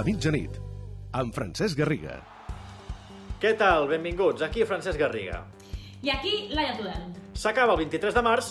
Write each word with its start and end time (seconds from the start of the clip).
La 0.00 0.04
mitjanit, 0.06 0.54
amb 1.12 1.34
Francesc 1.36 1.76
Garriga. 1.76 2.14
Què 3.36 3.50
tal? 3.60 3.84
Benvinguts. 3.90 4.40
Aquí 4.46 4.62
Francesc 4.64 4.96
Garriga. 4.96 5.42
I 6.00 6.08
aquí, 6.14 6.30
Laia 6.56 6.72
Tudel. 6.78 7.02
S'acaba 7.36 7.74
el 7.74 7.82
23 7.82 8.16
de 8.16 8.22
març 8.24 8.48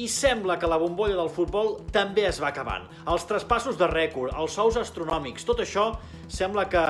i 0.00 0.06
sembla 0.08 0.56
que 0.56 0.70
la 0.72 0.78
bombolla 0.80 1.18
del 1.18 1.28
futbol 1.28 1.74
també 1.92 2.24
es 2.30 2.38
va 2.40 2.48
acabant. 2.54 2.86
Els 3.04 3.28
traspassos 3.28 3.76
de 3.76 3.90
rècord, 3.90 4.32
els 4.32 4.56
sous 4.56 4.78
astronòmics, 4.80 5.44
tot 5.44 5.60
això 5.60 5.90
sembla 6.24 6.64
que 6.72 6.86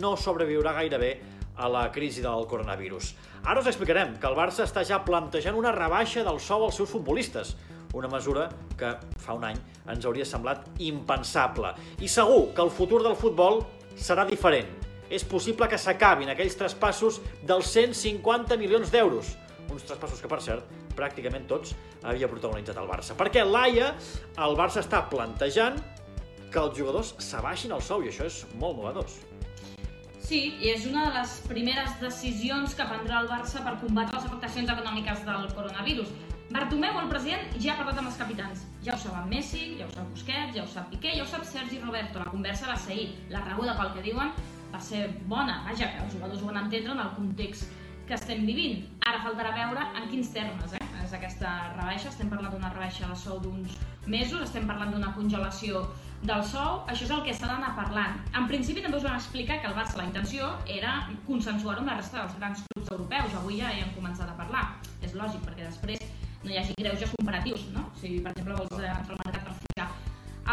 no 0.00 0.14
sobreviurà 0.16 0.72
gaire 0.78 1.02
bé 1.02 1.12
a 1.52 1.68
la 1.68 1.84
crisi 1.92 2.24
del 2.24 2.48
coronavirus. 2.48 3.12
Ara 3.44 3.60
us 3.60 3.68
explicarem 3.68 4.16
que 4.16 4.32
el 4.32 4.38
Barça 4.38 4.64
està 4.64 4.80
ja 4.80 5.02
plantejant 5.04 5.60
una 5.60 5.76
rebaixa 5.76 6.24
del 6.24 6.40
sou 6.40 6.64
als 6.64 6.80
seus 6.80 6.96
futbolistes, 6.96 7.52
una 7.92 8.08
mesura 8.08 8.48
que 8.78 8.94
fa 9.20 9.36
un 9.36 9.44
any 9.48 9.58
ens 9.92 10.06
hauria 10.06 10.26
semblat 10.28 10.68
impensable. 10.82 11.74
I 12.00 12.08
segur 12.08 12.52
que 12.56 12.64
el 12.64 12.70
futur 12.70 13.02
del 13.04 13.16
futbol 13.18 13.62
serà 13.96 14.26
diferent. 14.28 14.68
És 15.12 15.24
possible 15.28 15.68
que 15.68 15.78
s'acabin 15.78 16.30
aquells 16.32 16.56
traspassos 16.56 17.20
dels 17.44 17.68
150 17.74 18.56
milions 18.56 18.92
d'euros. 18.92 19.34
Uns 19.68 19.84
traspassos 19.88 20.22
que, 20.22 20.30
per 20.30 20.40
cert, 20.44 20.68
pràcticament 20.96 21.44
tots 21.48 21.74
havia 22.02 22.30
protagonitzat 22.30 22.78
el 22.80 22.88
Barça. 22.88 23.16
Perquè 23.18 23.44
l'AIA, 23.44 23.92
el 24.46 24.56
Barça 24.56 24.80
està 24.80 25.04
plantejant 25.12 25.76
que 26.52 26.60
els 26.60 26.76
jugadors 26.76 27.14
s'abaixin 27.20 27.72
el 27.72 27.84
sou, 27.84 28.04
i 28.04 28.10
això 28.12 28.26
és 28.28 28.42
molt 28.60 28.80
novedós. 28.80 29.20
Sí, 30.22 30.54
i 30.62 30.70
és 30.72 30.84
una 30.88 31.08
de 31.08 31.18
les 31.18 31.32
primeres 31.48 31.96
decisions 32.00 32.76
que 32.78 32.84
prendrà 32.88 33.22
el 33.22 33.30
Barça 33.30 33.60
per 33.64 33.74
combatre 33.80 34.16
les 34.16 34.28
afectacions 34.28 34.70
econòmiques 34.70 35.24
del 35.28 35.48
coronavirus. 35.56 36.12
Bartomeu, 36.52 36.98
el 37.00 37.08
president, 37.08 37.44
ja 37.64 37.72
ha 37.72 37.78
parlat 37.78 37.96
amb 38.02 38.10
els 38.10 38.16
capitans. 38.20 38.66
Ja 38.84 38.92
ho 38.92 39.00
saben 39.00 39.30
Messi, 39.30 39.62
ja 39.78 39.86
ho 39.86 39.92
sap 39.94 40.08
Busquets, 40.12 40.52
ja 40.52 40.64
ho 40.66 40.68
sap 40.68 40.90
Piqué, 40.92 41.14
ja 41.16 41.24
ho 41.24 41.28
sap 41.30 41.46
Sergi 41.48 41.78
Roberto. 41.80 42.20
La 42.20 42.28
conversa 42.28 42.68
va 42.68 42.74
ser 42.76 42.92
ahir. 42.92 43.06
La 43.32 43.40
rebuda 43.46 43.72
pel 43.78 43.94
que 43.94 44.02
diuen 44.04 44.34
va 44.72 44.80
ser 44.84 45.06
bona. 45.30 45.62
Vaja, 45.64 45.88
que 45.94 46.04
els 46.04 46.12
jugadors 46.12 46.42
ho 46.42 46.50
van 46.50 46.60
entendre 46.66 46.92
en 46.92 47.00
el 47.06 47.14
context 47.16 47.72
que 48.04 48.18
estem 48.18 48.44
vivint. 48.44 48.84
Ara 49.08 49.22
faltarà 49.24 49.54
veure 49.56 49.88
en 49.96 50.10
quins 50.12 50.28
termes 50.34 50.76
eh? 50.76 50.82
és 51.00 51.16
aquesta 51.16 51.54
rebaixa. 51.78 52.12
Estem 52.12 52.28
parlant 52.28 52.52
d'una 52.52 52.74
rebaixa 52.76 53.08
de 53.08 53.16
sou 53.16 53.40
d'uns 53.40 53.80
mesos, 54.04 54.44
estem 54.44 54.68
parlant 54.68 54.92
d'una 54.92 55.14
congelació 55.16 55.86
del 56.22 56.44
sou, 56.46 56.82
això 56.86 57.06
és 57.06 57.16
el 57.16 57.24
que 57.24 57.32
s'ha 57.34 57.48
d'anar 57.48 57.72
parlant. 57.78 58.20
En 58.36 58.44
principi 58.50 58.84
també 58.84 59.00
us 59.00 59.08
vam 59.08 59.16
explicar 59.16 59.62
que 59.62 59.72
el 59.72 59.78
Barça 59.78 59.96
la 59.98 60.10
intenció 60.10 60.52
era 60.68 60.98
consensuar-ho 61.26 61.80
amb 61.80 61.94
la 61.94 61.96
resta 62.02 62.20
dels 62.20 62.36
grans 62.36 62.66
clubs 62.68 62.92
europeus. 62.92 63.40
Avui 63.40 63.62
ja 63.64 63.72
hi 63.72 63.86
hem 63.86 63.96
començat 63.96 64.28
a 64.28 64.36
parlar. 64.36 64.68
És 65.02 65.16
lògic, 65.18 65.40
perquè 65.48 65.64
després 65.66 66.11
no 66.44 66.50
hi 66.50 66.58
hagi 66.60 66.74
greuges 66.78 67.12
comparatius, 67.16 67.68
no? 67.74 67.88
Si, 68.00 68.18
per 68.20 68.32
exemple, 68.32 68.56
vols 68.58 68.72
entrar 68.72 68.96
al 68.98 69.22
mercat 69.26 69.44
per 69.46 69.54
fitxar. 69.60 69.88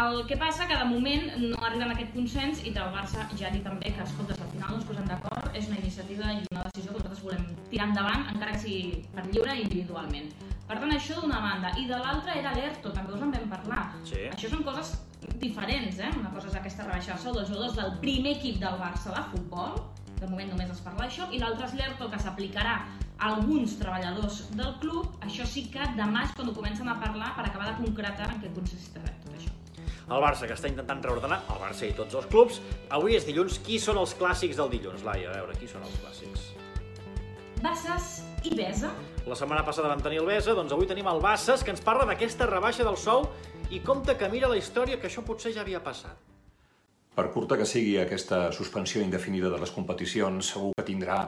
El 0.00 0.20
que 0.28 0.36
passa 0.38 0.68
que 0.70 0.76
de 0.78 0.84
moment 0.86 1.24
no 1.42 1.58
arriben 1.66 1.90
a 1.90 1.94
aquest 1.96 2.12
consens 2.14 2.60
i 2.62 2.70
el 2.70 2.92
Barça 2.94 3.24
ja 3.34 3.48
ha 3.48 3.50
dit 3.50 3.64
també 3.66 3.90
que, 3.90 4.04
escolta, 4.04 4.36
al 4.38 4.52
final 4.52 4.70
no 4.70 4.78
ens 4.78 4.86
posem 4.86 5.08
d'acord, 5.10 5.50
és 5.58 5.66
una 5.66 5.80
iniciativa 5.80 6.30
i 6.36 6.44
una 6.52 6.62
decisió 6.68 6.92
que 6.92 7.00
nosaltres 7.00 7.24
volem 7.26 7.48
tirar 7.72 7.88
endavant, 7.90 8.28
encara 8.30 8.54
que 8.54 8.62
sigui 8.62 9.02
per 9.16 9.26
lliure 9.26 9.56
i 9.58 9.64
individualment. 9.66 10.30
Per 10.70 10.78
tant, 10.78 10.94
això 10.94 11.18
d'una 11.18 11.42
banda. 11.42 11.74
I 11.82 11.88
de 11.90 11.98
l'altra 11.98 12.38
era 12.38 12.54
l'ERTO, 12.54 12.94
també 12.94 13.16
us 13.16 13.26
en 13.26 13.34
vam 13.34 13.50
parlar. 13.50 13.82
Sí. 14.06 14.28
Això 14.30 14.52
són 14.54 14.62
coses 14.62 14.94
diferents, 15.42 15.98
eh? 15.98 16.12
Una 16.20 16.30
cosa 16.30 16.52
és 16.52 16.58
aquesta 16.60 16.86
rebaixa 16.86 17.16
de 17.16 17.24
sou 17.24 17.34
dels 17.34 17.50
jugadors 17.50 17.74
del 17.80 17.96
primer 18.04 18.36
equip 18.38 18.62
del 18.62 18.78
Barça 18.78 19.10
de 19.16 19.24
futbol, 19.34 19.80
de 20.20 20.28
moment 20.30 20.54
només 20.54 20.70
es 20.70 20.82
parla 20.84 21.08
d'això, 21.08 21.26
i 21.34 21.42
l'altre 21.42 21.66
és 21.66 21.74
l'ERTO 21.74 22.10
que 22.12 22.22
s'aplicarà 22.22 22.78
alguns 23.20 23.76
treballadors 23.78 24.42
del 24.56 24.72
club, 24.80 25.12
això 25.24 25.46
sí 25.48 25.66
que 25.72 25.84
demà 25.98 26.24
és 26.26 26.32
quan 26.36 26.48
ho 26.48 26.54
comencen 26.56 26.88
a 26.88 26.96
parlar 27.00 27.34
per 27.36 27.46
acabar 27.46 27.70
de 27.70 27.76
concretar 27.84 28.30
en 28.32 28.40
què 28.42 28.52
consistirà 28.56 29.12
tot 29.24 29.36
això. 29.36 29.52
El 30.10 30.24
Barça, 30.24 30.48
que 30.48 30.56
està 30.56 30.70
intentant 30.70 31.04
reordenar, 31.04 31.42
el 31.52 31.60
Barça 31.62 31.86
i 31.86 31.92
tots 31.94 32.16
els 32.18 32.26
clubs. 32.32 32.58
Avui 32.96 33.14
és 33.14 33.28
dilluns. 33.28 33.60
Qui 33.66 33.78
són 33.78 34.00
els 34.00 34.16
clàssics 34.18 34.58
del 34.58 34.72
dilluns, 34.72 35.04
Laia? 35.06 35.30
A 35.30 35.36
veure, 35.36 35.54
qui 35.60 35.68
són 35.70 35.84
els 35.86 36.00
clàssics? 36.02 36.48
Bassas 37.60 38.08
i 38.48 38.54
Besa. 38.56 38.90
La 39.28 39.36
setmana 39.36 39.62
passada 39.66 39.92
vam 39.92 40.00
tenir 40.02 40.18
el 40.22 40.26
Besa, 40.26 40.56
doncs 40.56 40.72
avui 40.72 40.88
tenim 40.90 41.06
el 41.12 41.20
Bassas, 41.22 41.62
que 41.62 41.74
ens 41.74 41.84
parla 41.84 42.08
d'aquesta 42.08 42.48
rebaixa 42.48 42.86
del 42.88 42.98
sou 42.98 43.28
i 43.70 43.84
compta 43.84 44.16
que 44.18 44.32
mira 44.32 44.48
la 44.50 44.58
història 44.58 44.98
que 44.98 45.10
això 45.10 45.22
potser 45.22 45.52
ja 45.54 45.62
havia 45.62 45.82
passat. 45.84 46.29
Per 47.20 47.28
curta 47.34 47.56
que 47.60 47.66
sigui 47.68 47.98
aquesta 48.00 48.36
suspensió 48.56 49.02
indefinida 49.04 49.50
de 49.52 49.58
les 49.60 49.72
competicions, 49.76 50.54
segur 50.54 50.70
que 50.78 50.86
tindrà 50.88 51.18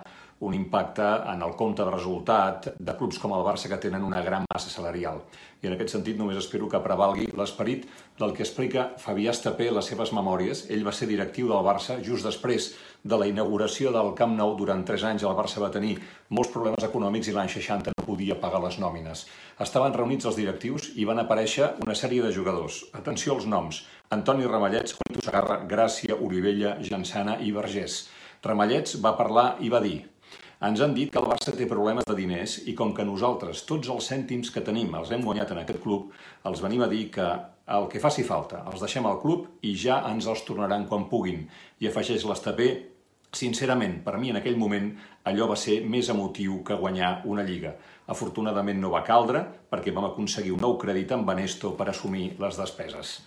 un 0.42 0.54
impacte 0.56 1.04
en 1.04 1.42
el 1.44 1.52
compte 1.54 1.84
de 1.84 1.90
resultat 1.92 2.70
de 2.78 2.94
clubs 2.96 3.18
com 3.20 3.34
el 3.36 3.44
Barça 3.44 3.68
que 3.68 3.76
tenen 3.82 4.02
una 4.02 4.22
gran 4.24 4.46
massa 4.54 4.72
salarial. 4.72 5.20
I 5.62 5.68
en 5.68 5.76
aquest 5.76 5.92
sentit 5.94 6.16
només 6.18 6.40
espero 6.40 6.66
que 6.72 6.80
prevalgui 6.82 7.28
l'esperit 7.38 7.84
del 8.18 8.32
que 8.34 8.42
explica 8.42 8.88
Fabià 9.04 9.30
Estapé 9.36 9.68
les 9.70 9.92
seves 9.92 10.10
memòries. 10.16 10.64
Ell 10.72 10.82
va 10.88 10.96
ser 10.96 11.06
directiu 11.12 11.52
del 11.52 11.62
Barça 11.62 12.00
just 12.02 12.26
després 12.26 12.72
de 13.04 13.18
la 13.20 13.28
inauguració 13.30 13.92
del 13.94 14.10
Camp 14.18 14.34
Nou. 14.34 14.56
Durant 14.58 14.82
tres 14.88 15.04
anys 15.06 15.22
el 15.22 15.36
Barça 15.38 15.62
va 15.62 15.70
tenir 15.70 15.94
molts 16.34 16.50
problemes 16.50 16.88
econòmics 16.88 17.30
i 17.30 17.36
l'any 17.36 17.52
60 17.52 17.94
no 17.94 18.08
podia 18.08 18.40
pagar 18.40 18.64
les 18.64 18.80
nòmines. 18.82 19.26
Estaven 19.62 19.94
reunits 19.94 20.26
els 20.26 20.40
directius 20.40 20.90
i 20.96 21.06
van 21.06 21.22
aparèixer 21.22 21.74
una 21.86 21.94
sèrie 21.94 22.24
de 22.24 22.34
jugadors. 22.34 22.82
Atenció 22.98 23.36
als 23.36 23.46
noms. 23.46 23.84
Antoni 24.12 24.44
Ramallets, 24.44 24.92
Juanito 24.98 25.24
Sagarra, 25.24 25.62
Gràcia, 25.64 26.18
Olivella, 26.20 26.76
Jansana 26.84 27.38
i 27.40 27.52
Vergés. 27.56 28.02
Ramallets 28.44 28.98
va 29.00 29.16
parlar 29.16 29.54
i 29.64 29.70
va 29.72 29.80
dir 29.80 30.02
ens 30.62 30.78
han 30.84 30.92
dit 30.94 31.08
que 31.10 31.18
el 31.18 31.26
Barça 31.26 31.50
té 31.58 31.66
problemes 31.66 32.04
de 32.06 32.14
diners 32.14 32.52
i 32.70 32.74
com 32.78 32.92
que 32.94 33.06
nosaltres 33.06 33.64
tots 33.66 33.88
els 33.90 34.06
cèntims 34.12 34.52
que 34.54 34.62
tenim 34.62 34.92
els 34.94 35.10
hem 35.10 35.24
guanyat 35.26 35.50
en 35.50 35.62
aquest 35.62 35.80
club, 35.82 36.12
els 36.46 36.62
venim 36.62 36.84
a 36.84 36.88
dir 36.92 37.08
que 37.16 37.24
el 37.78 37.88
que 37.90 38.02
faci 38.04 38.22
falta 38.28 38.60
els 38.70 38.84
deixem 38.84 39.08
al 39.10 39.18
club 39.24 39.64
i 39.66 39.72
ja 39.74 39.96
ens 40.12 40.28
els 40.30 40.44
tornaran 40.46 40.86
quan 40.86 41.08
puguin. 41.10 41.42
I 41.82 41.90
afegeix 41.90 42.28
l'Estapé, 42.28 42.68
sincerament, 43.34 43.98
per 44.06 44.20
mi 44.22 44.30
en 44.30 44.38
aquell 44.38 44.60
moment 44.60 44.92
allò 45.26 45.50
va 45.50 45.58
ser 45.58 45.80
més 45.82 46.12
emotiu 46.14 46.60
que 46.62 46.78
guanyar 46.78 47.22
una 47.32 47.42
lliga. 47.48 47.74
Afortunadament 48.14 48.78
no 48.78 48.94
va 48.94 49.02
caldre 49.08 49.42
perquè 49.72 49.90
vam 49.90 50.12
aconseguir 50.12 50.54
un 50.54 50.62
nou 50.62 50.78
crèdit 50.78 51.16
amb 51.16 51.26
Banesto 51.26 51.74
per 51.74 51.90
assumir 51.90 52.36
les 52.38 52.60
despeses. 52.60 53.18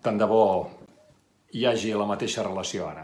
Tant 0.00 0.16
de 0.16 0.24
bo 0.24 0.44
hi 1.52 1.66
hagi 1.68 1.90
la 1.92 2.06
mateixa 2.08 2.40
relació 2.46 2.86
ara. 2.88 3.02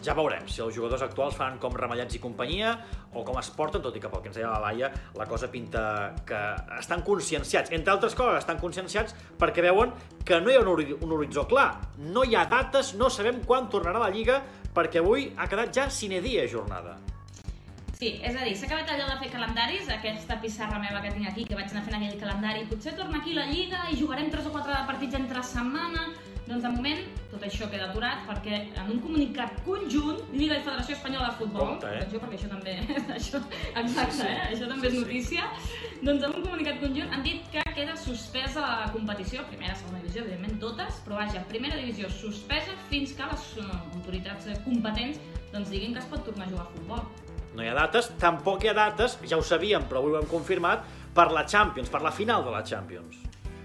Ja 0.00 0.14
veurem 0.14 0.46
si 0.48 0.62
els 0.62 0.76
jugadors 0.76 1.02
actuals 1.02 1.34
fan 1.36 1.58
com 1.60 1.74
Ramallats 1.76 2.14
i 2.14 2.20
companyia 2.22 2.76
o 3.10 3.24
com 3.26 3.40
es 3.40 3.50
porten, 3.50 3.82
tot 3.82 3.98
i 3.98 4.00
que 4.00 4.08
pel 4.08 4.22
que 4.22 4.30
ens 4.30 4.38
deia 4.38 4.52
la 4.52 4.60
Laia, 4.62 4.92
la 5.18 5.26
cosa 5.28 5.50
pinta 5.50 5.82
que 6.24 6.38
estan 6.78 7.02
conscienciats. 7.02 7.74
Entre 7.74 7.92
altres 7.92 8.14
coses, 8.14 8.38
estan 8.38 8.62
conscienciats 8.62 9.18
perquè 9.42 9.66
veuen 9.66 9.90
que 10.24 10.38
no 10.40 10.54
hi 10.54 10.56
ha 10.56 10.62
un, 10.62 10.70
hori 10.72 10.94
un 10.94 11.18
horitzó 11.18 11.48
clar. 11.50 11.68
No 12.06 12.22
hi 12.22 12.38
ha 12.38 12.46
dates, 12.48 12.94
no 12.94 13.10
sabem 13.10 13.42
quan 13.42 13.66
tornarà 13.74 14.06
la 14.06 14.14
Lliga, 14.14 14.38
perquè 14.72 15.02
avui 15.02 15.32
ha 15.36 15.50
quedat 15.50 15.74
ja 15.74 15.90
sine 15.90 16.22
dia 16.22 16.46
jornada. 16.46 16.94
Sí, 18.00 18.14
és 18.24 18.32
a 18.32 18.44
dir, 18.46 18.54
s'ha 18.56 18.64
acabat 18.64 18.88
allò 18.94 19.10
de 19.10 19.16
fer 19.20 19.26
calendaris, 19.28 19.88
aquesta 19.92 20.38
pissarra 20.40 20.78
meva 20.80 21.02
que 21.04 21.10
tinc 21.12 21.26
aquí, 21.28 21.42
que 21.44 21.56
vaig 21.58 21.68
anar 21.68 21.82
fent 21.84 21.98
aquell 21.98 22.14
calendari, 22.22 22.62
potser 22.70 22.94
torna 22.96 23.18
aquí 23.18 23.34
la 23.36 23.44
Lliga 23.50 23.82
i 23.92 23.98
jugarem 24.00 24.30
3 24.32 24.48
o 24.48 24.52
4 24.54 24.78
partits 24.88 25.18
entre 25.18 25.42
setmana, 25.44 26.06
doncs 26.46 26.64
de 26.64 26.70
moment 26.78 27.02
tot 27.28 27.44
això 27.44 27.68
queda 27.68 27.90
aturat 27.90 28.24
perquè 28.30 28.62
en 28.70 28.88
un 28.94 29.02
comunicat 29.04 29.60
conjunt 29.66 30.22
Lliga 30.32 30.56
i 30.56 30.64
Federació 30.64 30.96
Espanyola 30.96 31.28
de 31.28 31.38
Futbol, 31.42 31.74
Compte, 31.74 31.92
eh? 31.92 32.00
atenció 32.00 32.24
perquè 32.24 32.40
això 32.40 32.50
també 32.54 32.74
això, 33.18 33.44
exacte, 33.84 34.32
eh? 34.32 34.42
això 34.48 34.72
també 34.72 34.88
és 34.88 34.96
notícia, 34.96 35.52
doncs 36.00 36.24
en 36.24 36.28
un 36.40 36.48
comunicat 36.48 36.80
conjunt 36.80 37.12
han 37.12 37.28
dit 37.28 37.44
que 37.52 37.66
queda 37.76 38.00
suspesa 38.00 38.64
la 38.64 38.92
competició, 38.96 39.44
primera, 39.52 39.76
segona 39.76 40.00
divisió, 40.00 40.24
evidentment 40.24 40.56
totes, 40.64 41.04
però 41.04 41.20
vaja, 41.20 41.44
primera 41.52 41.76
divisió 41.76 42.08
suspesa 42.16 42.80
fins 42.88 43.12
que 43.12 43.28
les 43.34 43.50
autoritats 43.68 44.48
competents 44.64 45.20
doncs 45.52 45.68
diguin 45.68 45.92
que 45.92 46.00
es 46.00 46.08
pot 46.08 46.24
tornar 46.24 46.48
a 46.48 46.54
jugar 46.54 46.64
a 46.64 46.72
futbol. 46.78 47.29
No 47.54 47.64
hi 47.64 47.68
ha 47.70 47.74
dates, 47.74 48.12
tampoc 48.20 48.64
hi 48.64 48.70
ha 48.70 48.76
dates, 48.76 49.18
ja 49.26 49.38
ho 49.38 49.42
sabíem, 49.42 49.88
però 49.90 50.02
avui 50.02 50.14
ho 50.14 50.20
hem 50.20 50.28
confirmat, 50.30 50.86
per 51.14 51.30
la 51.34 51.42
Champions, 51.48 51.90
per 51.90 52.02
la 52.02 52.12
final 52.14 52.44
de 52.46 52.54
la 52.54 52.62
Champions. 52.62 53.18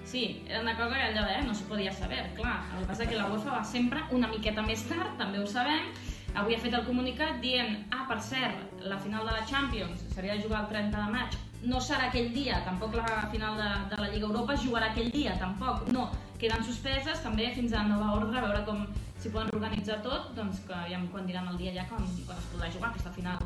Sí, 0.05 0.43
era 0.47 0.61
una 0.61 0.75
cosa 0.77 0.95
que 0.95 1.01
allò 1.01 1.25
eh, 1.27 1.41
no 1.45 1.53
s'ho 1.53 1.65
podia 1.69 1.91
saber, 1.91 2.23
clar. 2.37 2.59
El 2.73 2.83
que 2.83 2.89
passa 2.91 3.07
que 3.09 3.17
la 3.17 3.25
UEFA 3.29 3.57
va 3.57 3.63
sempre 3.63 4.03
una 4.11 4.29
miqueta 4.29 4.61
més 4.65 4.85
tard, 4.89 5.15
també 5.17 5.41
ho 5.41 5.47
sabem. 5.49 5.89
Avui 6.35 6.55
ha 6.55 6.59
fet 6.61 6.73
el 6.77 6.85
comunicat 6.85 7.39
dient, 7.41 7.85
ah, 7.95 8.05
per 8.09 8.19
cert, 8.21 8.79
la 8.83 8.99
final 8.99 9.25
de 9.25 9.33
la 9.33 9.45
Champions 9.49 10.03
seria 10.13 10.35
de 10.35 10.43
jugar 10.43 10.65
el 10.65 10.71
30 10.73 11.03
de 11.03 11.11
maig, 11.13 11.37
no 11.65 11.79
serà 11.81 12.09
aquell 12.09 12.29
dia, 12.33 12.59
tampoc 12.65 12.95
la 12.97 13.25
final 13.31 13.57
de, 13.57 13.69
de 13.93 14.01
la 14.01 14.09
Lliga 14.11 14.27
Europa 14.27 14.57
jugarà 14.61 14.91
aquell 14.91 15.09
dia, 15.13 15.37
tampoc. 15.41 15.87
No, 15.95 16.09
queden 16.41 16.63
suspeses 16.63 17.23
també 17.23 17.49
fins 17.55 17.73
a 17.73 17.85
nova 17.87 18.13
ordre, 18.19 18.37
a 18.39 18.45
veure 18.45 18.65
com 18.67 18.85
si 19.25 19.31
poden 19.33 19.49
organitzar 19.57 20.03
tot, 20.05 20.29
doncs 20.37 20.59
que 20.67 20.73
aviam 20.77 21.07
quan 21.09 21.25
diran 21.25 21.47
el 21.49 21.57
dia 21.57 21.71
ja 21.73 21.85
quan, 21.89 22.03
quan 22.27 22.37
es 22.37 22.49
podrà 22.51 22.67
jugar 22.69 22.91
aquesta 22.91 23.09
final 23.15 23.39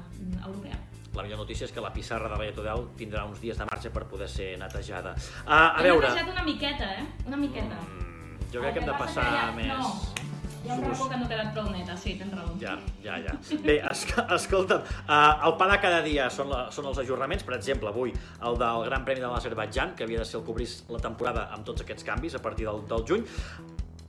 europea. 0.44 0.76
La 1.16 1.24
millor 1.24 1.40
notícia 1.40 1.64
és 1.66 1.72
que 1.72 1.80
la 1.82 1.92
pissarra 1.96 2.28
de 2.36 2.50
Tudel 2.54 2.84
tindrà 3.00 3.24
uns 3.26 3.40
dies 3.40 3.58
de 3.58 3.66
marge 3.70 3.90
per 3.96 4.04
poder 4.12 4.28
ser 4.30 4.58
netejada. 4.60 5.16
Uh, 5.46 5.54
a 5.54 5.62
Hem 5.80 5.88
veure... 5.88 6.10
netejat 6.12 6.34
una 6.36 6.44
miqueta, 6.44 6.90
eh? 7.00 7.06
Una 7.32 7.40
miqueta. 7.40 7.80
Mm, 7.80 8.36
jo 8.52 8.60
crec 8.60 8.68
El 8.68 8.74
que 8.76 8.84
hem 8.84 8.90
de 8.92 8.98
passa 9.00 9.24
passar 9.24 9.24
que 9.32 9.40
ja- 9.40 9.56
més... 9.56 9.72
No, 9.72 10.28
hi 10.60 10.70
ha 10.70 10.76
un 10.76 10.84
racó 10.84 11.08
que 11.10 11.18
no 11.18 11.26
ha 11.26 11.32
quedat 11.32 11.52
prou 11.56 11.72
neta, 11.72 11.96
sí, 11.98 12.18
tens 12.20 12.36
raó. 12.36 12.54
Ja, 12.62 12.76
ja, 13.08 13.18
ja. 13.24 13.40
Bé, 13.64 13.80
es, 13.80 14.06
escolta'm, 14.42 14.84
uh, 15.08 15.48
el 15.48 15.58
pa 15.64 15.72
de 15.72 15.80
cada 15.88 16.04
dia 16.06 16.28
són, 16.30 16.52
la, 16.52 16.66
són 16.76 16.92
els 16.92 17.00
ajornaments, 17.08 17.48
per 17.48 17.56
exemple, 17.56 17.96
avui 17.96 18.12
el 18.12 18.60
del 18.60 18.86
Gran 18.92 19.08
Premi 19.08 19.24
de 19.24 19.32
l'Azerbaidjan, 19.32 19.96
que 19.96 20.04
havia 20.04 20.20
de 20.26 20.28
ser 20.28 20.42
el 20.44 20.46
que 20.46 20.58
obrís 20.58 20.82
la 20.92 21.00
temporada 21.08 21.48
amb 21.56 21.64
tots 21.72 21.88
aquests 21.88 22.04
canvis 22.04 22.36
a 22.36 22.44
partir 22.44 22.68
del, 22.68 22.84
del 22.92 23.08
juny. 23.08 23.24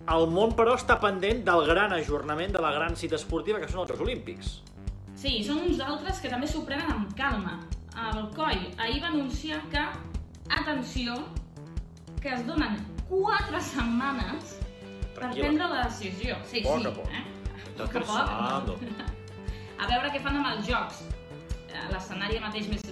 El 0.09 0.27
món, 0.33 0.55
però, 0.57 0.75
està 0.79 0.97
pendent 1.01 1.43
del 1.47 1.67
gran 1.69 1.93
ajornament 1.93 2.55
de 2.57 2.63
la 2.63 2.73
gran 2.73 2.97
cita 2.97 3.19
esportiva 3.19 3.61
que 3.61 3.69
són 3.69 3.83
els 3.85 3.91
Jocs 3.93 4.05
Olímpics. 4.07 4.55
Sí, 5.21 5.37
i 5.41 5.45
són 5.45 5.61
uns 5.67 5.81
altres 5.85 6.23
que 6.23 6.31
també 6.33 6.49
s'ho 6.49 6.65
prenen 6.65 6.89
amb 6.95 7.13
calma. 7.19 7.59
El 8.09 8.31
COI 8.35 8.71
ahir 8.81 9.03
va 9.03 9.11
anunciar 9.11 9.61
que, 9.73 9.83
atenció, 10.57 11.19
que 12.23 12.33
es 12.33 12.47
donen 12.47 12.79
4 13.11 13.61
setmanes 13.61 14.57
per 15.19 15.31
prendre 15.35 15.69
la 15.69 15.85
decisió. 15.85 16.37
Sí, 16.49 16.63
Poc 16.65 16.81
sí. 16.81 16.87
a 16.87 16.95
poc. 16.97 17.11
Eh? 17.13 17.25
Poc 17.77 17.97
a 18.01 18.61
poc. 18.67 18.87
A 19.81 19.87
veure 19.89 20.11
què 20.13 20.21
fan 20.21 20.37
amb 20.37 20.49
els 20.51 20.67
jocs. 20.69 20.99
Eh, 21.71 21.85
L'escenari 21.89 22.37
mateix 22.43 22.67
més 22.69 22.83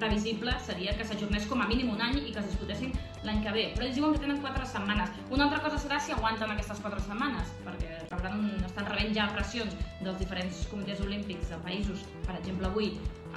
previsible 0.00 0.52
seria 0.64 0.94
que 0.96 1.04
s'ajornés 1.08 1.46
com 1.50 1.62
a 1.62 1.66
mínim 1.68 1.90
un 1.92 2.00
any 2.02 2.18
i 2.20 2.32
que 2.32 2.40
es 2.42 2.48
disputessin 2.50 2.94
l'any 3.24 3.42
que 3.44 3.52
ve. 3.54 3.64
Però 3.74 3.86
ells 3.86 3.96
diuen 3.98 4.14
que 4.14 4.22
tenen 4.22 4.40
4 4.44 4.68
setmanes. 4.72 5.12
Una 5.30 5.46
altra 5.48 5.60
cosa 5.64 5.80
serà 5.82 5.98
si 6.00 6.14
aguanten 6.14 6.52
aquestes 6.52 6.80
4 6.84 7.02
setmanes, 7.08 7.52
perquè 7.66 8.00
rebran, 8.10 8.46
estan 8.66 8.88
rebent 8.90 9.14
ja 9.16 9.28
pressions 9.34 9.76
dels 10.02 10.18
diferents 10.22 10.64
comitès 10.70 11.02
olímpics 11.04 11.52
de 11.52 11.60
països, 11.66 12.04
per 12.26 12.36
exemple 12.38 12.70
avui, 12.70 12.92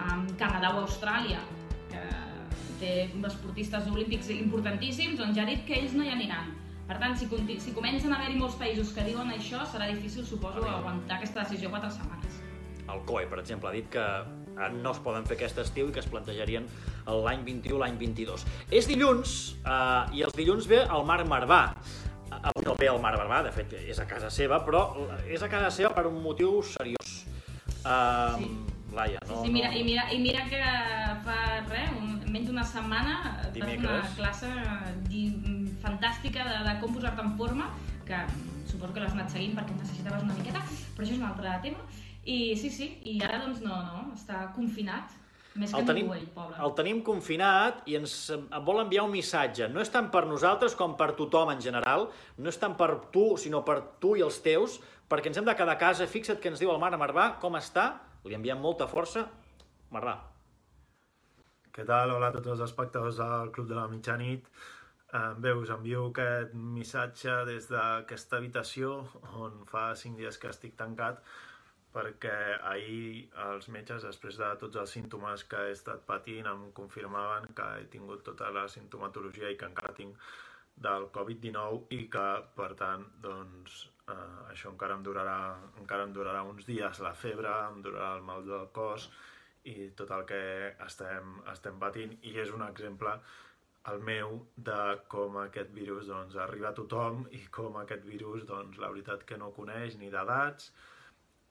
amb 0.10 0.32
Canadà 0.40 0.74
o 0.76 0.86
Austràlia, 0.86 1.42
que 1.90 2.04
té 2.80 2.94
esportistes 3.28 3.88
olímpics 3.92 4.30
importantíssims, 4.36 5.18
doncs 5.20 5.36
ja 5.36 5.44
ha 5.44 5.50
dit 5.50 5.66
que 5.68 5.80
ells 5.82 5.96
no 5.98 6.06
hi 6.06 6.14
aniran. 6.16 6.54
Per 6.90 6.98
tant, 6.98 7.14
si, 7.20 7.28
si 7.62 7.72
comencen 7.76 8.14
a 8.14 8.18
haver-hi 8.18 8.40
molts 8.40 8.56
països 8.58 8.94
que 8.96 9.04
diuen 9.06 9.30
això, 9.30 9.62
serà 9.70 9.90
difícil, 9.92 10.26
suposo, 10.26 10.64
aguantar 10.66 11.20
aquesta 11.20 11.44
decisió 11.44 11.70
4 11.70 11.92
setmanes. 12.00 12.40
El 12.90 13.04
COE, 13.06 13.28
per 13.30 13.38
exemple, 13.44 13.70
ha 13.70 13.76
dit 13.76 13.86
que 13.94 14.06
no 14.84 14.92
es 14.92 15.00
poden 15.00 15.26
fer 15.26 15.38
aquest 15.38 15.58
estiu 15.64 15.90
i 15.90 15.92
que 15.96 16.00
es 16.00 16.08
plantejarien 16.12 16.66
l'any 17.08 17.44
21 17.46 17.80
l'any 17.80 17.98
22. 17.98 18.46
És 18.72 18.88
dilluns, 18.88 19.56
eh, 19.66 20.18
i 20.18 20.24
els 20.24 20.34
dilluns 20.36 20.68
ve 20.68 20.84
el 20.84 21.06
Marc 21.06 21.28
Marvà. 21.28 21.62
Eh, 22.30 22.36
Avui 22.42 22.66
no 22.66 22.76
ve 22.78 22.88
el 22.88 23.00
Marc 23.02 23.18
Marvà, 23.18 23.44
de 23.44 23.52
fet, 23.52 23.74
és 23.88 24.00
a 24.00 24.06
casa 24.06 24.30
seva, 24.30 24.60
però 24.66 24.84
és 25.28 25.42
a 25.42 25.50
casa 25.50 25.72
seva 25.72 25.94
per 25.96 26.06
un 26.08 26.22
motiu 26.22 26.62
seriós. 26.64 27.16
Uh, 27.86 28.36
Sí. 28.38 28.50
Laia, 28.92 29.20
no? 29.30 29.42
sí, 29.42 29.48
sí, 29.48 29.52
mira, 29.54 29.70
no... 29.70 29.78
i, 29.78 29.84
mira, 29.84 30.04
I 30.12 30.18
mira 30.20 30.44
que 30.50 30.60
fa 31.24 31.36
res, 31.70 31.92
un, 31.94 32.16
menys 32.34 32.48
d'una 32.50 32.64
setmana, 32.66 33.20
fer 33.54 33.62
una 33.62 33.76
Dimecres. 33.76 34.16
classe 34.18 34.50
di, 35.08 35.28
fantàstica 35.84 36.44
de, 36.48 36.56
de 36.66 36.74
com 36.82 36.96
posar-te 36.96 37.22
en 37.22 37.36
forma, 37.38 37.70
que 38.08 38.18
suposo 38.66 38.94
que 38.94 39.04
l'has 39.04 39.14
anat 39.14 39.30
seguint 39.30 39.54
perquè 39.58 39.76
necessitaves 39.78 40.26
una 40.26 40.34
miqueta, 40.34 40.64
però 40.96 41.06
això 41.06 41.14
és 41.14 41.22
un 41.22 41.28
altre 41.30 41.54
tema. 41.62 41.86
I 42.30 42.54
sí, 42.60 42.70
sí, 42.70 42.88
i 43.10 43.16
ara 43.26 43.40
doncs 43.42 43.64
no, 43.66 43.80
no, 43.88 44.04
està 44.14 44.44
confinat, 44.54 45.16
més 45.58 45.72
que 45.74 45.80
El 45.82 45.88
tenim, 45.88 46.06
ningú 46.06 46.16
ell, 46.20 46.28
pobre. 46.36 46.60
el 46.62 46.74
tenim 46.78 47.00
confinat 47.06 47.82
i 47.90 47.96
ens 47.98 48.14
em 48.36 48.48
vol 48.68 48.84
enviar 48.84 49.08
un 49.08 49.14
missatge. 49.16 49.68
No 49.74 49.82
és 49.82 49.90
tant 49.90 50.12
per 50.14 50.26
nosaltres 50.30 50.76
com 50.78 50.94
per 51.00 51.10
tothom 51.18 51.50
en 51.56 51.64
general, 51.64 52.08
no 52.38 52.54
és 52.54 52.60
tant 52.62 52.78
per 52.78 52.92
tu, 53.16 53.26
sinó 53.42 53.64
per 53.66 53.80
tu 54.04 54.14
i 54.20 54.24
els 54.26 54.38
teus, 54.46 54.78
perquè 55.10 55.32
ens 55.32 55.42
hem 55.42 55.48
de 55.50 55.56
quedar 55.58 55.74
a 55.74 55.82
casa. 55.82 56.08
Fixa't 56.08 56.40
que 56.44 56.52
ens 56.54 56.62
diu 56.62 56.70
el 56.74 56.82
Marc 56.82 57.00
Marvà, 57.02 57.32
com 57.42 57.58
està? 57.58 57.90
Li 58.30 58.38
enviem 58.38 58.62
molta 58.62 58.86
força. 58.92 59.26
Marvà. 59.90 60.20
Què 61.74 61.86
tal? 61.88 62.14
Hola 62.14 62.30
a 62.30 62.36
tots 62.36 62.54
els 62.54 62.62
espectadors 62.68 63.18
del 63.18 63.50
Club 63.56 63.70
de 63.72 63.78
la 63.78 63.88
Mitjanit. 63.90 64.46
Eh, 65.10 65.34
Bé, 65.42 65.56
us 65.58 65.74
envio 65.74 66.06
aquest 66.12 66.54
missatge 66.54 67.40
des 67.50 67.70
d'aquesta 67.72 68.38
habitació 68.38 69.00
on 69.34 69.64
fa 69.70 69.90
cinc 69.98 70.20
dies 70.22 70.38
que 70.38 70.52
estic 70.54 70.76
tancat 70.78 71.24
perquè 71.94 72.36
ahir 72.72 73.30
els 73.46 73.70
metges, 73.74 74.04
després 74.06 74.38
de 74.38 74.50
tots 74.62 74.78
els 74.82 74.92
símptomes 74.98 75.46
que 75.50 75.64
he 75.68 75.72
estat 75.78 76.06
patint, 76.10 76.50
em 76.52 76.68
confirmaven 76.78 77.50
que 77.58 77.66
he 77.80 77.88
tingut 77.96 78.22
tota 78.28 78.52
la 78.54 78.68
sintomatologia 78.70 79.50
i 79.50 79.58
que 79.58 79.70
encara 79.72 79.96
tinc 79.98 80.30
del 80.80 81.10
Covid-19 81.16 81.98
i 81.98 82.06
que, 82.14 82.28
per 82.56 82.70
tant, 82.80 83.04
doncs, 83.24 83.82
eh, 84.08 84.52
això 84.54 84.72
encara 84.72 84.96
em, 84.96 85.04
durarà, 85.04 85.40
encara 85.82 86.06
em 86.08 86.14
durarà 86.16 86.44
uns 86.48 86.70
dies, 86.70 87.02
la 87.04 87.16
febre, 87.24 87.52
em 87.74 87.82
durarà 87.84 88.14
el 88.18 88.24
mal 88.30 88.46
del 88.48 88.70
cos 88.76 89.10
i 89.68 89.90
tot 90.00 90.14
el 90.16 90.24
que 90.30 90.42
estem, 90.86 91.36
estem 91.52 91.82
patint. 91.82 92.16
I 92.24 92.38
és 92.46 92.54
un 92.56 92.64
exemple 92.70 93.18
el 93.90 94.00
meu 94.06 94.38
de 94.70 94.80
com 95.12 95.38
aquest 95.42 95.72
virus 95.76 96.08
doncs, 96.08 96.38
arriba 96.46 96.70
a 96.70 96.78
tothom 96.78 97.26
i 97.36 97.42
com 97.58 97.78
aquest 97.82 98.06
virus 98.06 98.46
doncs, 98.48 98.80
la 98.80 98.92
veritat 98.94 99.26
que 99.28 99.38
no 99.42 99.52
coneix 99.56 99.98
ni 100.00 100.12
d'edats, 100.14 100.72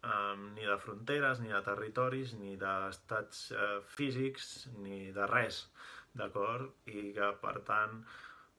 um, 0.05 0.49
ni 0.55 0.67
de 0.67 0.79
fronteres, 0.83 1.43
ni 1.43 1.53
de 1.53 1.61
territoris, 1.67 2.35
ni 2.39 2.57
d'estats 2.61 3.51
uh, 3.53 3.67
físics, 3.97 4.69
ni 4.79 5.11
de 5.17 5.27
res, 5.31 5.67
d'acord? 6.15 6.73
I 6.87 7.11
que, 7.17 7.33
per 7.43 7.59
tant, 7.69 8.01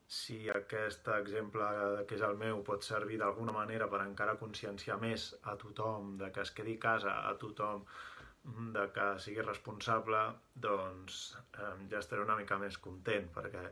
si 0.10 0.40
aquest 0.50 1.08
exemple 1.14 1.66
que 2.10 2.18
és 2.18 2.24
el 2.26 2.38
meu 2.38 2.64
pot 2.66 2.86
servir 2.86 3.20
d'alguna 3.22 3.54
manera 3.54 3.88
per 3.92 4.00
encara 4.02 4.40
conscienciar 4.42 4.98
més 5.04 5.28
a 5.52 5.54
tothom 5.64 6.16
de 6.22 6.32
que 6.34 6.42
es 6.42 6.52
quedi 6.60 6.80
a 6.80 6.84
casa, 6.86 7.14
a 7.30 7.36
tothom 7.44 7.84
de 8.74 8.88
que 8.96 9.06
sigui 9.22 9.46
responsable, 9.46 10.22
doncs 10.66 11.20
eh, 11.38 11.76
ja 11.92 12.00
estaré 12.02 12.24
una 12.26 12.38
mica 12.40 12.58
més 12.58 12.80
content, 12.82 13.28
perquè 13.36 13.66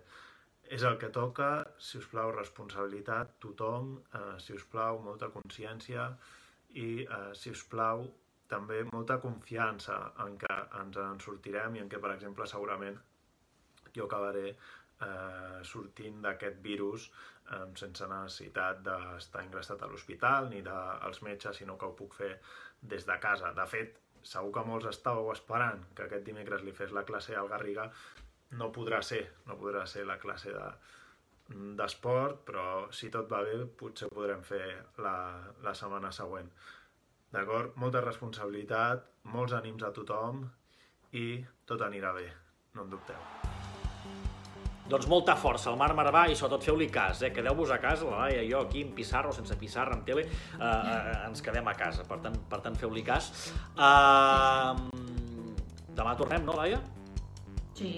és 0.77 0.83
el 0.83 0.97
que 1.01 1.09
toca, 1.15 1.49
si 1.79 1.97
us 1.97 2.07
plau, 2.11 2.29
responsabilitat, 2.35 3.37
tothom, 3.43 3.95
eh, 4.19 4.35
si 4.43 4.53
us 4.53 4.65
plau, 4.69 5.01
molta 5.01 5.31
consciència 5.33 6.11
i, 6.69 7.03
eh, 7.03 7.33
si 7.33 7.53
us 7.53 7.63
plau, 7.71 8.07
també 8.47 8.83
molta 8.93 9.17
confiança 9.19 9.97
en 10.23 10.37
que 10.39 10.57
ens 10.81 10.97
en 11.03 11.19
sortirem 11.23 11.75
i 11.75 11.83
en 11.83 11.89
què, 11.91 11.99
per 11.99 12.13
exemple, 12.15 12.47
segurament 12.47 12.97
jo 13.95 14.05
acabaré 14.05 14.47
eh, 14.51 15.59
sortint 15.63 16.21
d'aquest 16.23 16.59
virus 16.63 17.09
eh, 17.51 17.65
sense 17.81 18.07
necessitat 18.11 18.81
d'estar 18.85 19.43
ingressat 19.45 19.83
a 19.83 19.89
l'hospital 19.91 20.49
ni 20.53 20.61
dels 20.65 21.23
metges, 21.27 21.59
sinó 21.61 21.77
que 21.77 21.89
ho 21.89 21.95
puc 21.95 22.15
fer 22.21 22.33
des 22.81 23.07
de 23.09 23.17
casa. 23.23 23.53
De 23.57 23.65
fet, 23.67 23.99
segur 24.23 24.53
que 24.55 24.65
molts 24.67 24.89
estàveu 24.91 25.31
esperant 25.33 25.83
que 25.95 26.07
aquest 26.07 26.25
dimecres 26.27 26.63
li 26.63 26.75
fes 26.75 26.93
la 26.95 27.05
classe 27.07 27.35
al 27.35 27.49
Garriga, 27.51 27.89
no 28.59 28.71
podrà 28.75 29.01
ser, 29.03 29.23
no 29.47 29.57
podrà 29.59 29.85
ser 29.87 30.05
la 30.07 30.17
classe 30.19 30.53
de 30.55 30.67
d'esport, 31.47 32.41
però 32.47 32.87
si 32.91 33.09
tot 33.13 33.29
va 33.31 33.43
bé 33.45 33.61
potser 33.79 34.07
ho 34.07 34.13
podrem 34.13 34.43
fer 34.43 34.65
la, 35.03 35.17
la 35.63 35.73
setmana 35.75 36.11
següent. 36.11 36.49
D'acord? 37.31 37.75
Molta 37.79 38.01
responsabilitat, 38.03 39.07
molts 39.35 39.55
ànims 39.55 39.83
a 39.83 39.91
tothom 39.95 40.45
i 41.15 41.43
tot 41.67 41.83
anirà 41.83 42.13
bé, 42.15 42.27
no 42.75 42.85
en 42.85 42.91
dubteu. 42.91 43.19
Doncs 44.87 45.07
molta 45.11 45.33
força, 45.35 45.67
el 45.67 45.75
Marc 45.79 45.95
Marvà, 45.99 46.21
i 46.31 46.35
sobretot 46.39 46.63
feu-li 46.63 46.87
cas, 46.91 47.19
eh? 47.27 47.33
Quedeu-vos 47.35 47.73
a 47.75 47.77
casa, 47.83 48.07
la 48.07 48.21
Laia 48.21 48.43
i 48.45 48.51
jo 48.53 48.61
aquí, 48.63 48.85
en 48.87 48.93
pissarra 48.95 49.33
o 49.33 49.35
sense 49.35 49.57
pissarra, 49.59 49.97
en 49.97 50.05
tele, 50.07 50.23
eh, 50.23 50.63
eh, 50.63 51.17
ens 51.27 51.43
quedem 51.43 51.67
a 51.67 51.73
casa, 51.75 52.05
per 52.07 52.21
tant, 52.23 52.37
per 52.47 52.61
tant 52.63 52.79
feu-li 52.79 53.03
cas. 53.03 53.27
Uh, 53.75 54.87
demà 55.91 56.15
tornem, 56.15 56.47
no, 56.47 56.55
Laia? 56.55 56.79
Sí, 57.75 57.91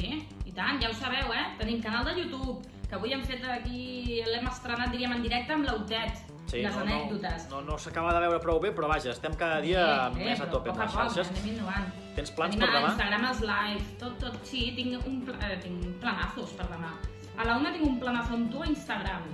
i 0.50 0.56
tant, 0.56 0.82
ja 0.82 0.90
ho 0.90 0.98
sabeu, 0.98 1.30
eh? 1.30 1.46
Tenim 1.62 1.78
canal 1.86 2.10
de 2.10 2.18
YouTube, 2.24 2.79
que 2.90 2.96
avui 2.98 3.14
hem 3.14 3.22
fet 3.24 3.44
aquí, 3.46 4.22
l'hem 4.26 4.48
estrenat, 4.50 4.90
diríem, 4.92 5.14
en 5.14 5.22
directe 5.26 5.54
amb 5.56 5.66
l'Autet, 5.70 6.26
Sí, 6.50 6.64
les 6.64 6.74
no, 6.74 6.82
anècdotes. 6.82 7.44
No, 7.52 7.60
no, 7.62 7.76
no 7.76 7.78
s'acaba 7.78 8.10
de 8.16 8.24
veure 8.24 8.40
prou 8.42 8.58
bé, 8.60 8.72
però 8.74 8.88
vaja, 8.90 9.12
estem 9.14 9.36
cada 9.38 9.60
dia 9.62 9.84
Sí, 10.16 10.24
més 10.26 10.40
a 10.42 10.48
tope 10.50 10.72
amb 10.72 10.80
poc 10.80 10.88
les 10.88 10.96
poc, 10.96 11.04
xarxes. 11.14 11.30
Anem 11.36 11.52
innovant. 11.54 11.92
Tens 12.18 12.32
plans 12.34 12.56
Tenim 12.56 12.66
per 12.66 12.74
demà? 12.74 12.90
Instagram 12.90 13.28
els 13.30 13.44
live, 13.46 13.84
tot, 14.02 14.16
tot, 14.24 14.40
sí, 14.50 14.64
tinc, 14.76 15.06
un, 15.06 15.20
pla- 15.28 15.38
eh, 15.46 15.60
tinc 15.62 15.86
planazos 16.02 16.56
per 16.58 16.66
demà. 16.72 16.90
A 17.38 17.46
la 17.46 17.60
una 17.62 17.72
tinc 17.76 17.86
un 17.86 18.00
planazo 18.02 18.34
amb 18.40 18.50
tu 18.52 18.64
a 18.66 18.72
Instagram, 18.74 19.30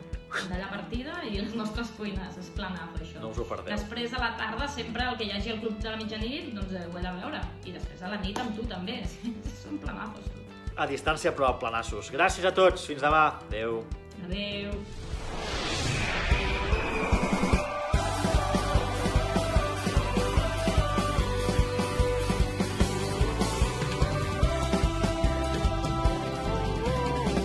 d'allà 0.52 0.68
partida 0.68 1.16
i 1.24 1.38
les 1.40 1.56
nostres 1.56 1.94
cuines, 1.96 2.36
és 2.44 2.52
planazo 2.58 3.00
això. 3.00 3.22
No 3.24 3.30
us 3.32 3.40
ho 3.40 3.48
perdeu. 3.48 3.72
Després 3.72 4.12
a 4.14 4.20
la 4.20 4.34
tarda 4.36 4.68
sempre 4.68 5.08
el 5.08 5.16
que 5.16 5.30
hi 5.30 5.32
hagi 5.38 5.56
al 5.56 5.62
club 5.64 5.80
de 5.80 5.90
la 5.96 5.96
mitjanit, 6.04 6.52
doncs 6.54 6.74
eh, 6.76 6.84
ho 6.92 6.98
he 7.00 7.06
de 7.08 7.16
veure. 7.22 7.40
I 7.64 7.72
després 7.80 8.04
a 8.04 8.12
la 8.12 8.20
nit 8.20 8.44
amb 8.44 8.52
tu 8.60 8.68
també, 8.68 9.00
són 9.64 9.80
planazos 9.80 10.28
tu. 10.36 10.44
A 10.76 10.86
distància, 10.88 11.32
però 11.32 11.48
a 11.48 11.56
planassos. 11.60 12.10
Gràcies 12.12 12.44
a 12.44 12.52
tots, 12.52 12.84
fins 12.90 13.00
demà. 13.04 13.26
Adéu. 13.48 13.84
Adeu. 14.26 14.74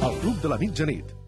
El 0.00 0.14
Club 0.20 0.40
de 0.42 0.48
la 0.48 0.56
Mitjanit, 0.58 1.19